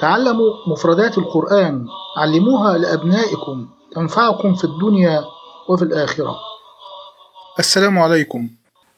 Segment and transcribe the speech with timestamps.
[0.00, 5.24] تعلموا مفردات القرآن علموها لأبنائكم تنفعكم في الدنيا
[5.68, 6.36] وفي الآخرة.
[7.58, 8.48] السلام عليكم.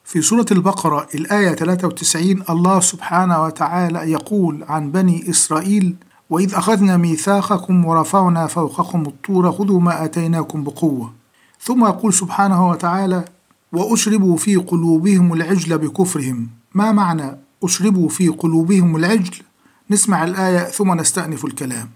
[0.04, 5.96] في سورة البقرة الآية 93 الله سبحانه وتعالى يقول عن بني إسرائيل
[6.30, 11.12] وإذ أخذنا ميثاقكم ورفعنا فوقكم الطور خذوا ما آتيناكم بقوة.
[11.60, 13.24] ثم يقول سبحانه وتعالى
[13.72, 16.48] وأشربوا في قلوبهم العجل بكفرهم.
[16.74, 19.47] ما معنى أشربوا في قلوبهم العجل؟
[19.90, 21.90] نسمع الآية ثم نستأنف الكلام.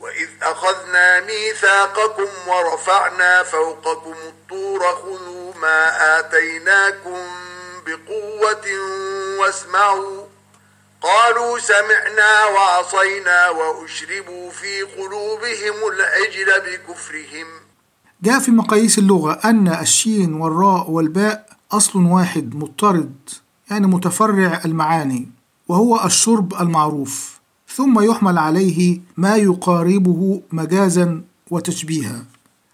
[0.00, 7.18] وإذ أخذنا ميثاقكم ورفعنا فوقكم الطور خذوا ما آتيناكم
[7.86, 8.66] بقوة
[9.40, 10.26] واسمعوا.
[11.02, 17.46] قالوا سمعنا وعصينا وأشربوا في قلوبهم العجل بكفرهم.
[18.22, 23.30] جاء في مقاييس اللغة أن الشين والراء والباء أصل واحد مضطرد
[23.70, 25.30] يعني متفرع المعاني
[25.68, 27.35] وهو الشرب المعروف.
[27.76, 32.24] ثم يحمل عليه ما يقاربه مجازا وتشبيها.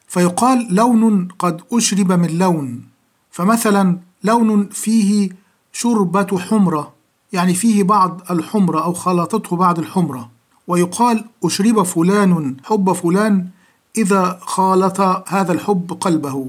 [0.09, 2.85] فيقال لون قد أشرب من لون.
[3.31, 5.29] فمثلا لون فيه
[5.73, 6.93] شربة حمرة
[7.33, 10.31] يعني فيه بعض الحمرة أو خلطته بعض الحمرة.
[10.69, 13.49] ويقال أشرب فلان حب فلان
[13.97, 16.47] إذا خالط هذا الحب قلبه.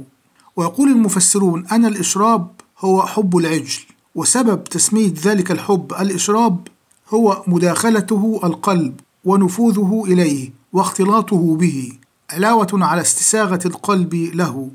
[0.56, 3.82] ويقول المفسرون أن الإشراب هو حب العجل
[4.16, 6.68] وسبب تسمية ذلك الحب الإشراب
[7.14, 11.92] هو مداخلته القلب ونفوذه إليه واختلاطه به
[12.30, 14.70] علاوة على استساغة القلب له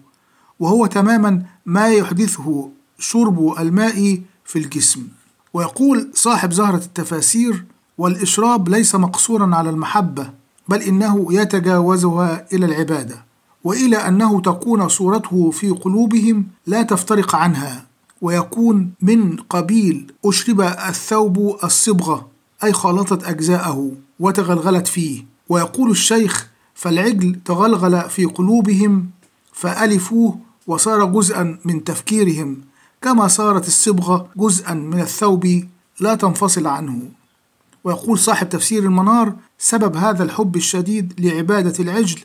[0.61, 5.08] وهو تماما ما يحدثه شرب الماء في الجسم.
[5.55, 7.64] ويقول صاحب زهرة التفاسير
[7.98, 10.30] والإشراب ليس مقصورا على المحبة
[10.69, 13.25] بل إنه يتجاوزها إلى العبادة
[13.64, 17.84] وإلى أنه تكون صورته في قلوبهم لا تفترق عنها.
[18.22, 22.28] ويكون من قبيل أشرب الثوب الصبغة
[22.64, 25.24] أي خالطت أجزاءه وتغلغلت فيه.
[25.48, 29.11] ويقول الشيخ فالعجل تغلغل في قلوبهم
[29.52, 32.61] فألفوه وصار جزءا من تفكيرهم
[33.02, 35.64] كما صارت الصبغة جزءا من الثوب
[36.00, 37.02] لا تنفصل عنه.
[37.85, 42.20] ويقول صاحب تفسير المنار سبب هذا الحب الشديد لعبادة العجل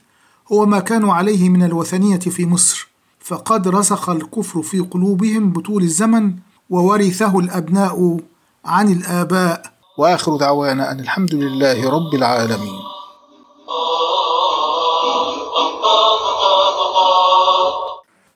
[0.52, 2.93] هو ما كانوا عليه من الوثنية في مصر.
[3.24, 6.34] فقد رسخ الكفر في قلوبهم بطول الزمن
[6.70, 8.20] وورثه الأبناء
[8.66, 9.74] عن الآباء.
[9.98, 12.93] وآخر دعوانا أن الحمد لله رب العالمين.